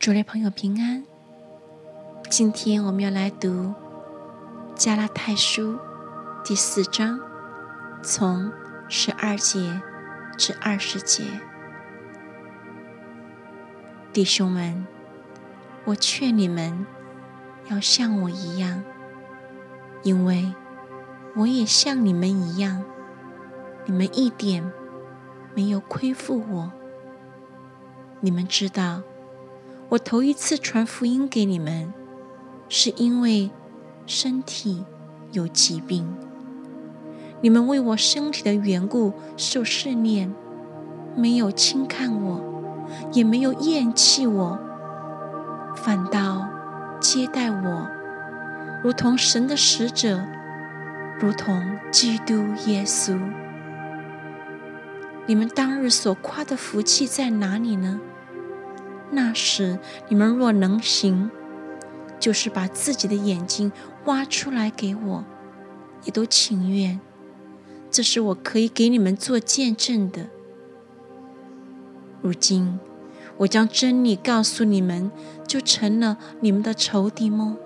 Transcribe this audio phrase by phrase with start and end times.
[0.00, 1.04] 主内朋友平安。
[2.30, 3.74] 今天我们要来读
[4.74, 5.78] 加拉太书
[6.42, 7.20] 第四章，
[8.02, 8.50] 从
[8.88, 9.82] 十二节
[10.38, 11.24] 至二十节。
[14.10, 14.86] 弟兄们，
[15.84, 16.86] 我劝你们
[17.68, 18.82] 要像我一样，
[20.02, 20.54] 因为
[21.36, 22.82] 我也像你们一样。
[23.84, 24.72] 你们一点
[25.54, 26.72] 没有亏负我。
[28.20, 29.02] 你们知道。
[29.90, 31.92] 我头一次传福音给你们，
[32.68, 33.50] 是因为
[34.06, 34.84] 身体
[35.32, 36.14] 有疾病。
[37.40, 40.32] 你们为我身体的缘故受试炼，
[41.16, 42.40] 没有轻看我，
[43.12, 44.58] 也没有厌弃我，
[45.74, 46.48] 反倒
[47.00, 47.88] 接待我，
[48.84, 50.24] 如同神的使者，
[51.18, 52.34] 如同基督
[52.66, 53.18] 耶稣。
[55.26, 58.00] 你们当日所夸的福气在哪里呢？
[59.10, 61.30] 那时你们若能行，
[62.18, 63.72] 就是把自己的眼睛
[64.04, 65.24] 挖出来给我，
[66.04, 67.00] 也都情愿。
[67.90, 70.26] 这是我可以给你们做见证的。
[72.22, 72.78] 如今
[73.38, 75.10] 我将真理告诉你们，
[75.46, 77.56] 就成了你们的仇敌吗？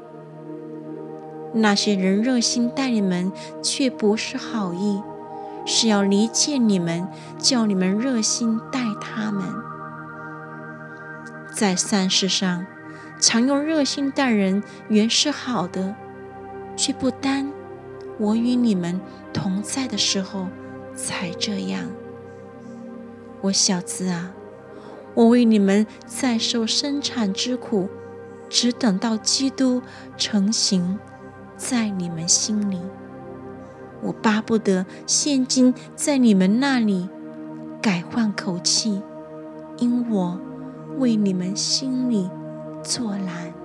[1.53, 3.31] 那些人热心待你们，
[3.63, 5.03] 却不是好意，
[5.67, 7.07] 是要离间你们，
[7.39, 9.74] 叫你们热心待他们。
[11.55, 12.67] 在善事上，
[13.21, 15.95] 常用热心待人，原是好的，
[16.77, 17.53] 却不单
[18.19, 19.01] 我与你们
[19.33, 20.49] 同在的时候
[20.97, 21.85] 才这样。
[23.41, 24.33] 我小子啊，
[25.15, 27.89] 我为你们在受生产之苦，
[28.49, 29.81] 只等到基督
[30.17, 30.99] 成形
[31.57, 32.81] 在你们心里。
[34.03, 37.09] 我巴不得现今在你们那里
[37.81, 39.01] 改换口气，
[39.79, 40.41] 因我。
[40.99, 42.31] 为你们心里
[42.83, 43.64] 作难。